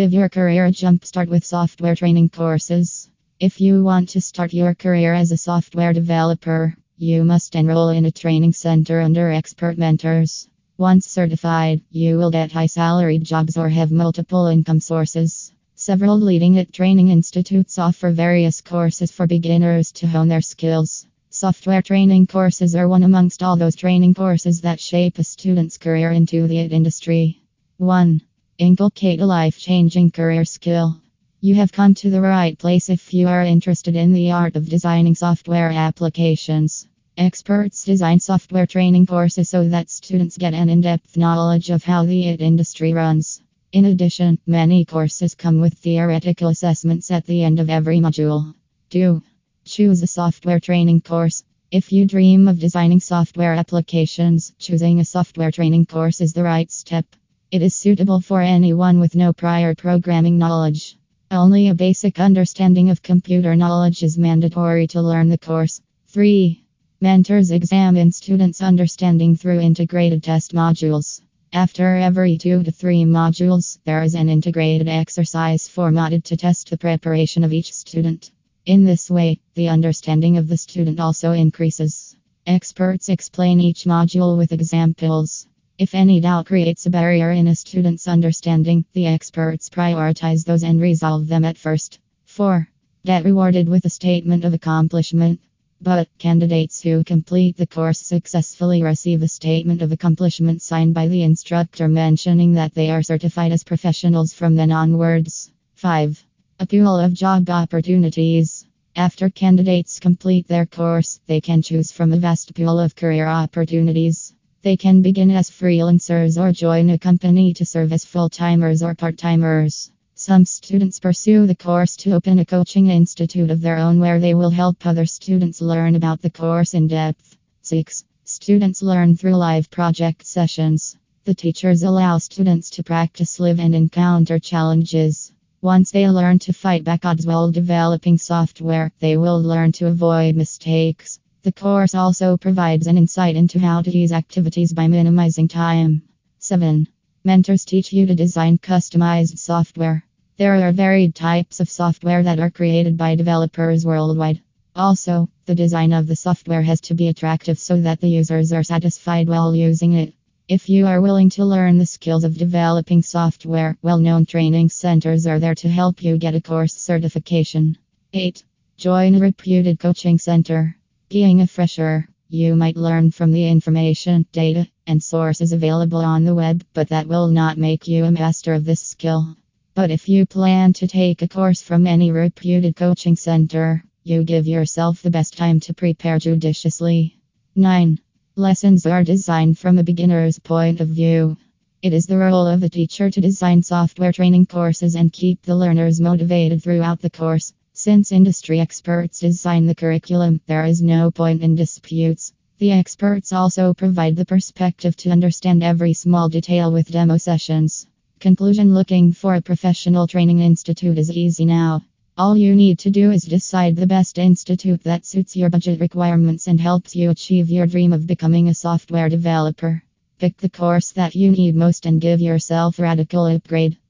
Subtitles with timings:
[0.00, 3.10] Give your career a jump start with software training courses.
[3.38, 8.06] If you want to start your career as a software developer, you must enroll in
[8.06, 10.48] a training center under expert mentors.
[10.78, 15.52] Once certified, you will get high salaried jobs or have multiple income sources.
[15.74, 21.06] Several leading IT training institutes offer various courses for beginners to hone their skills.
[21.28, 26.10] Software training courses are one amongst all those training courses that shape a student's career
[26.10, 27.42] into the IT industry.
[27.76, 28.22] 1.
[28.60, 31.00] Inculcate a life changing career skill.
[31.40, 34.68] You have come to the right place if you are interested in the art of
[34.68, 36.86] designing software applications.
[37.16, 42.04] Experts design software training courses so that students get an in depth knowledge of how
[42.04, 43.40] the IT industry runs.
[43.72, 48.54] In addition, many courses come with theoretical assessments at the end of every module.
[48.90, 49.22] 2.
[49.64, 51.44] Choose a software training course.
[51.70, 56.70] If you dream of designing software applications, choosing a software training course is the right
[56.70, 57.06] step.
[57.52, 60.96] It is suitable for anyone with no prior programming knowledge.
[61.32, 65.80] Only a basic understanding of computer knowledge is mandatory to learn the course.
[66.06, 66.62] 3.
[67.00, 71.22] Mentors examine students' understanding through integrated test modules.
[71.52, 76.78] After every two to three modules, there is an integrated exercise formatted to test the
[76.78, 78.30] preparation of each student.
[78.64, 82.14] In this way, the understanding of the student also increases.
[82.46, 85.48] Experts explain each module with examples.
[85.80, 90.78] If any doubt creates a barrier in a student's understanding, the experts prioritize those and
[90.78, 92.00] resolve them at first.
[92.26, 92.68] 4.
[93.06, 95.40] Get rewarded with a statement of accomplishment.
[95.80, 101.22] But candidates who complete the course successfully receive a statement of accomplishment signed by the
[101.22, 105.50] instructor mentioning that they are certified as professionals from then onwards.
[105.76, 106.26] 5.
[106.58, 108.66] A pool of job opportunities.
[108.96, 114.34] After candidates complete their course, they can choose from a vast pool of career opportunities.
[114.62, 118.94] They can begin as freelancers or join a company to serve as full timers or
[118.94, 119.90] part timers.
[120.14, 124.34] Some students pursue the course to open a coaching institute of their own where they
[124.34, 127.38] will help other students learn about the course in depth.
[127.62, 128.04] 6.
[128.24, 130.94] Students learn through live project sessions.
[131.24, 135.32] The teachers allow students to practice live and encounter challenges.
[135.62, 140.36] Once they learn to fight back odds while developing software, they will learn to avoid
[140.36, 141.18] mistakes.
[141.42, 146.02] The course also provides an insight into how to use activities by minimizing time.
[146.38, 146.86] 7.
[147.24, 150.04] Mentors teach you to design customized software.
[150.36, 154.42] There are varied types of software that are created by developers worldwide.
[154.76, 158.62] Also, the design of the software has to be attractive so that the users are
[158.62, 160.12] satisfied while using it.
[160.46, 165.26] If you are willing to learn the skills of developing software, well known training centers
[165.26, 167.78] are there to help you get a course certification.
[168.12, 168.44] 8.
[168.76, 170.76] Join a reputed coaching center.
[171.10, 176.36] Being a fresher, you might learn from the information, data, and sources available on the
[176.36, 179.36] web, but that will not make you a master of this skill.
[179.74, 184.46] But if you plan to take a course from any reputed coaching center, you give
[184.46, 187.18] yourself the best time to prepare judiciously.
[187.56, 187.98] 9.
[188.36, 191.36] Lessons are designed from a beginner's point of view.
[191.82, 195.56] It is the role of the teacher to design software training courses and keep the
[195.56, 197.52] learners motivated throughout the course.
[197.82, 202.34] Since industry experts design the curriculum, there is no point in disputes.
[202.58, 207.86] The experts also provide the perspective to understand every small detail with demo sessions.
[208.18, 211.82] Conclusion Looking for a professional training institute is easy now.
[212.18, 216.48] All you need to do is decide the best institute that suits your budget requirements
[216.48, 219.82] and helps you achieve your dream of becoming a software developer.
[220.18, 223.78] Pick the course that you need most and give yourself radical upgrade.